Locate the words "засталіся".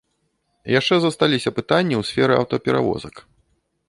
1.03-1.53